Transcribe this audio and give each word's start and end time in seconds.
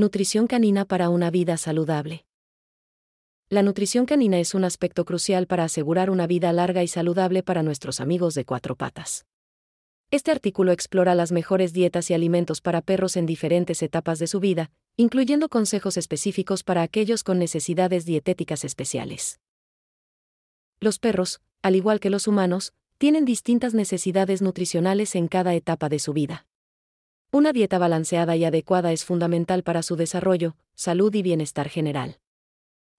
Nutrición 0.00 0.46
canina 0.46 0.84
para 0.84 1.08
una 1.08 1.28
vida 1.28 1.56
saludable. 1.56 2.24
La 3.48 3.64
nutrición 3.64 4.06
canina 4.06 4.38
es 4.38 4.54
un 4.54 4.62
aspecto 4.62 5.04
crucial 5.04 5.48
para 5.48 5.64
asegurar 5.64 6.08
una 6.08 6.28
vida 6.28 6.52
larga 6.52 6.84
y 6.84 6.86
saludable 6.86 7.42
para 7.42 7.64
nuestros 7.64 7.98
amigos 7.98 8.34
de 8.34 8.44
cuatro 8.44 8.76
patas. 8.76 9.26
Este 10.12 10.30
artículo 10.30 10.70
explora 10.70 11.16
las 11.16 11.32
mejores 11.32 11.72
dietas 11.72 12.10
y 12.10 12.14
alimentos 12.14 12.60
para 12.60 12.80
perros 12.80 13.16
en 13.16 13.26
diferentes 13.26 13.82
etapas 13.82 14.20
de 14.20 14.28
su 14.28 14.38
vida, 14.38 14.70
incluyendo 14.96 15.48
consejos 15.48 15.96
específicos 15.96 16.62
para 16.62 16.82
aquellos 16.82 17.24
con 17.24 17.40
necesidades 17.40 18.04
dietéticas 18.04 18.62
especiales. 18.62 19.40
Los 20.78 21.00
perros, 21.00 21.40
al 21.60 21.74
igual 21.74 21.98
que 21.98 22.10
los 22.10 22.28
humanos, 22.28 22.72
tienen 22.98 23.24
distintas 23.24 23.74
necesidades 23.74 24.42
nutricionales 24.42 25.16
en 25.16 25.26
cada 25.26 25.56
etapa 25.56 25.88
de 25.88 25.98
su 25.98 26.12
vida. 26.12 26.46
Una 27.30 27.52
dieta 27.52 27.78
balanceada 27.78 28.36
y 28.36 28.44
adecuada 28.46 28.90
es 28.90 29.04
fundamental 29.04 29.62
para 29.62 29.82
su 29.82 29.96
desarrollo, 29.96 30.56
salud 30.74 31.14
y 31.14 31.20
bienestar 31.20 31.68
general. 31.68 32.18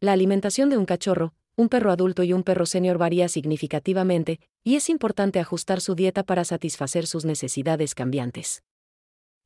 La 0.00 0.12
alimentación 0.12 0.70
de 0.70 0.78
un 0.78 0.86
cachorro, 0.86 1.34
un 1.56 1.68
perro 1.68 1.90
adulto 1.90 2.22
y 2.22 2.32
un 2.32 2.42
perro 2.42 2.64
senior 2.64 2.96
varía 2.96 3.28
significativamente, 3.28 4.40
y 4.62 4.76
es 4.76 4.88
importante 4.88 5.40
ajustar 5.40 5.82
su 5.82 5.94
dieta 5.94 6.22
para 6.22 6.44
satisfacer 6.44 7.06
sus 7.06 7.26
necesidades 7.26 7.94
cambiantes. 7.94 8.62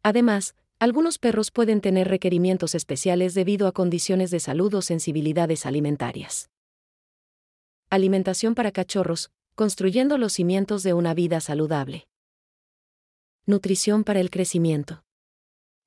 Además, 0.05 0.55
algunos 0.78 1.19
perros 1.19 1.50
pueden 1.50 1.80
tener 1.80 2.06
requerimientos 2.06 2.77
especiales 2.77 3.34
debido 3.34 3.66
a 3.66 3.72
condiciones 3.72 4.30
de 4.30 4.38
salud 4.38 4.72
o 4.74 4.83
sensibilidades 4.83 5.66
alimentarias. 5.66 6.50
Alimentación 7.91 8.55
para 8.55 8.70
cachorros, 8.70 9.33
construyendo 9.56 10.19
los 10.19 10.34
cimientos 10.34 10.84
de 10.84 10.95
una 10.95 11.14
vida 11.14 11.41
saludable. 11.41 12.06
Nutrición 13.48 14.05
para 14.05 14.20
el 14.20 14.29
crecimiento. 14.29 15.05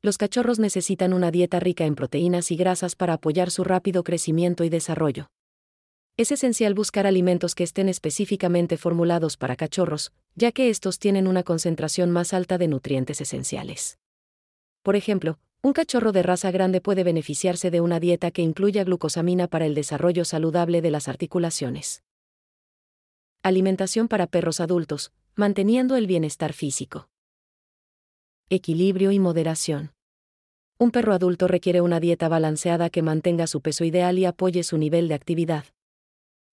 Los 0.02 0.18
cachorros 0.18 0.58
necesitan 0.58 1.14
una 1.14 1.30
dieta 1.30 1.60
rica 1.60 1.86
en 1.86 1.94
proteínas 1.94 2.50
y 2.50 2.56
grasas 2.56 2.96
para 2.96 3.14
apoyar 3.14 3.52
su 3.52 3.64
rápido 3.64 4.04
crecimiento 4.04 4.64
y 4.64 4.70
desarrollo. 4.70 5.28
Es 6.18 6.32
esencial 6.32 6.74
buscar 6.74 7.06
alimentos 7.06 7.54
que 7.54 7.64
estén 7.64 7.88
específicamente 7.88 8.78
formulados 8.78 9.38
para 9.38 9.56
cachorros, 9.56 10.12
ya 10.34 10.52
que 10.52 10.72
estos 10.72 10.98
tienen 10.98 11.28
una 11.28 11.44
concentración 11.44 12.10
más 12.10 12.34
alta 12.34 12.58
de 12.58 12.68
nutrientes 12.68 13.22
esenciales. 13.22 14.00
Por 14.82 14.96
ejemplo, 14.96 15.38
un 15.62 15.74
cachorro 15.74 16.14
de 16.14 16.24
raza 16.24 16.50
grande 16.50 16.82
puede 16.82 17.04
beneficiarse 17.04 17.70
de 17.70 17.80
una 17.80 18.00
dieta 18.00 18.32
que 18.32 18.42
incluya 18.42 18.84
glucosamina 18.84 19.48
para 19.48 19.68
el 19.68 19.76
desarrollo 19.76 20.26
saludable 20.26 20.82
de 20.82 20.90
las 20.90 21.08
articulaciones. 21.08 22.02
Alimentación 23.44 24.08
para 24.08 24.26
perros 24.26 24.62
adultos, 24.62 25.12
manteniendo 25.36 25.96
el 25.96 26.08
bienestar 26.08 26.54
físico 26.54 27.11
equilibrio 28.54 29.14
y 29.14 29.20
moderación. 29.20 29.94
Un 30.78 30.92
perro 30.92 31.14
adulto 31.14 31.48
requiere 31.48 31.80
una 31.80 32.02
dieta 32.02 32.28
balanceada 32.28 32.90
que 32.90 33.02
mantenga 33.02 33.48
su 33.48 33.62
peso 33.62 33.86
ideal 33.86 34.20
y 34.20 34.26
apoye 34.26 34.64
su 34.64 34.78
nivel 34.78 35.08
de 35.08 35.14
actividad. 35.14 35.64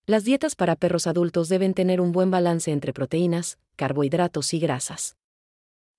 Las 0.06 0.22
dietas 0.22 0.54
para 0.54 0.76
perros 0.76 1.08
adultos 1.08 1.48
deben 1.48 1.74
tener 1.74 2.00
un 2.00 2.12
buen 2.12 2.30
balance 2.30 2.70
entre 2.70 2.92
proteínas, 2.92 3.58
carbohidratos 3.74 4.54
y 4.54 4.60
grasas. 4.60 5.16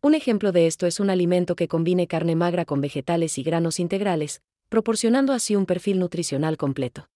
Un 0.02 0.16
ejemplo 0.16 0.53
de 0.53 0.67
esto 0.67 0.88
es 0.88 1.02
un 1.02 1.09
alimento 1.09 1.58
que 1.58 1.67
combine 1.67 2.08
carne 2.08 2.38
magra 2.38 2.64
con 2.64 2.80
vegetales 2.80 3.38
y 3.38 3.44
granos 3.44 3.77
integrales, 3.77 4.42
proporcionando 4.70 5.33
así 5.33 5.58
un 5.58 5.66
perfil 5.66 6.00
nutricional 6.00 6.55
completo. 6.55 7.09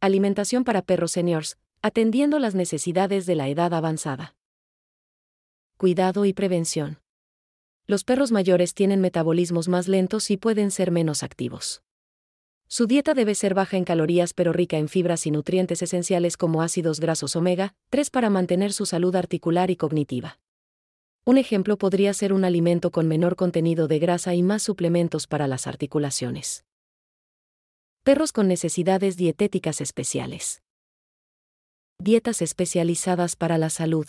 Alimentación 0.00 0.64
para 0.64 0.80
perros 0.80 1.12
seniors, 1.12 1.58
atendiendo 1.82 2.38
las 2.38 2.54
necesidades 2.54 3.26
de 3.26 3.34
la 3.34 3.50
edad 3.50 3.74
avanzada. 3.74 4.36
Cuidado 5.76 6.24
y 6.24 6.32
prevención 6.32 7.01
los 7.86 8.04
perros 8.04 8.32
mayores 8.32 8.74
tienen 8.74 9.00
metabolismos 9.00 9.68
más 9.68 9.88
lentos 9.88 10.30
y 10.30 10.36
pueden 10.36 10.70
ser 10.70 10.90
menos 10.90 11.22
activos. 11.22 11.82
Su 12.68 12.86
dieta 12.86 13.12
debe 13.12 13.34
ser 13.34 13.52
baja 13.52 13.76
en 13.76 13.84
calorías 13.84 14.32
pero 14.32 14.52
rica 14.52 14.78
en 14.78 14.88
fibras 14.88 15.26
y 15.26 15.30
nutrientes 15.30 15.82
esenciales 15.82 16.36
como 16.36 16.62
ácidos 16.62 17.00
grasos 17.00 17.36
omega 17.36 17.74
3 17.90 18.08
para 18.10 18.30
mantener 18.30 18.72
su 18.72 18.86
salud 18.86 19.14
articular 19.14 19.70
y 19.70 19.76
cognitiva. 19.76 20.38
Un 21.24 21.38
ejemplo 21.38 21.76
podría 21.76 22.14
ser 22.14 22.32
un 22.32 22.44
alimento 22.44 22.90
con 22.90 23.08
menor 23.08 23.36
contenido 23.36 23.88
de 23.88 23.98
grasa 23.98 24.34
y 24.34 24.42
más 24.42 24.62
suplementos 24.62 25.26
para 25.26 25.46
las 25.46 25.66
articulaciones. 25.66 26.64
Perros 28.02 28.32
con 28.32 28.48
necesidades 28.48 29.16
dietéticas 29.16 29.80
especiales. 29.80 30.62
Dietas 31.98 32.42
especializadas 32.42 33.36
para 33.36 33.58
la 33.58 33.70
salud. 33.70 34.06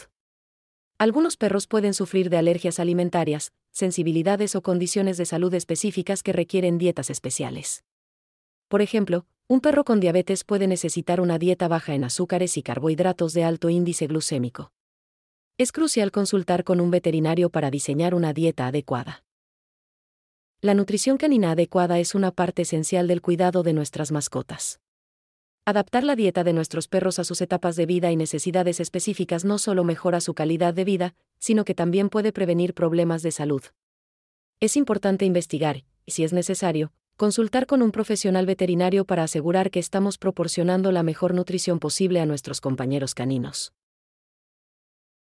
Algunos 0.97 1.37
perros 1.37 1.67
pueden 1.67 1.93
sufrir 1.93 2.29
de 2.29 2.37
alergias 2.37 2.79
alimentarias, 2.79 3.51
sensibilidades 3.73 4.55
o 4.55 4.61
condiciones 4.61 5.17
de 5.17 5.25
salud 5.25 5.53
específicas 5.53 6.23
que 6.23 6.31
requieren 6.31 6.77
dietas 6.77 7.09
especiales. 7.09 7.83
Por 8.69 8.81
ejemplo, 8.81 9.25
un 9.47 9.59
perro 9.59 9.83
con 9.83 9.99
diabetes 9.99 10.45
puede 10.45 10.67
necesitar 10.67 11.19
una 11.19 11.37
dieta 11.37 11.67
baja 11.67 11.95
en 11.95 12.05
azúcares 12.05 12.55
y 12.55 12.63
carbohidratos 12.63 13.33
de 13.33 13.43
alto 13.43 13.69
índice 13.69 14.07
glucémico. 14.07 14.71
Es 15.57 15.71
crucial 15.71 16.11
consultar 16.11 16.63
con 16.63 16.79
un 16.79 16.91
veterinario 16.91 17.49
para 17.49 17.69
diseñar 17.69 18.15
una 18.15 18.31
dieta 18.31 18.67
adecuada. 18.67 19.23
La 20.61 20.75
nutrición 20.75 21.17
canina 21.17 21.51
adecuada 21.51 21.99
es 21.99 22.15
una 22.15 22.31
parte 22.31 22.61
esencial 22.61 23.07
del 23.07 23.21
cuidado 23.21 23.63
de 23.63 23.73
nuestras 23.73 24.11
mascotas. 24.11 24.79
Adaptar 25.65 26.03
la 26.03 26.17
dieta 26.17 26.43
de 26.43 26.51
nuestros 26.51 26.89
perros 26.89 27.19
a 27.19 27.23
sus 27.23 27.39
etapas 27.39 27.77
de 27.77 27.85
vida 27.85 28.11
y 28.11 28.17
necesidades 28.17 28.81
específicas 28.81 29.45
no 29.45 29.57
solo 29.57 29.85
mejora 29.85 30.19
su 30.19 30.33
calidad 30.33 30.73
de 30.73 30.83
vida, 30.83 31.15
sino 31.39 31.63
que 31.63 31.73
también 31.73 32.09
puede 32.09 32.33
prevenir 32.33 32.73
problemas 32.73 33.23
de 33.23 33.31
salud. 33.31 33.63
Es 34.59 34.75
importante 34.75 35.23
investigar, 35.23 35.85
y 36.05 36.11
si 36.11 36.25
es 36.25 36.33
necesario, 36.33 36.91
consultar 37.15 37.65
con 37.65 37.81
un 37.81 37.91
profesional 37.91 38.45
veterinario 38.45 39.05
para 39.05 39.23
asegurar 39.23 39.71
que 39.71 39.79
estamos 39.79 40.17
proporcionando 40.17 40.91
la 40.91 41.01
mejor 41.01 41.33
nutrición 41.33 41.79
posible 41.79 42.19
a 42.19 42.25
nuestros 42.25 42.59
compañeros 42.59 43.15
caninos. 43.15 43.71